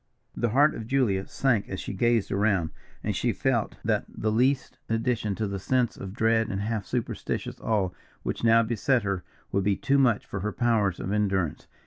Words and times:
The 0.35 0.49
heart 0.49 0.73
of 0.73 0.87
Julia 0.87 1.27
sank 1.27 1.69
as 1.69 1.79
she 1.79 1.93
gazed 1.93 2.31
around; 2.31 2.71
and 3.03 3.15
she 3.15 3.31
felt 3.31 3.75
that 3.85 4.05
the 4.09 4.31
least 4.31 4.79
addition 4.89 5.35
to 5.35 5.45
the 5.47 5.59
sense 5.59 5.95
of 5.95 6.15
dread 6.15 6.49
and 6.49 6.59
half 6.61 6.87
superstitious 6.87 7.59
awe 7.61 7.91
which 8.23 8.43
now 8.43 8.63
beset 8.63 9.03
her, 9.03 9.23
would 9.51 9.63
be 9.63 9.75
too 9.75 9.99
much 9.99 10.25
for 10.25 10.39
her 10.39 10.51
powers 10.53 10.99
of 10.99 11.11
endurance. 11.11 11.67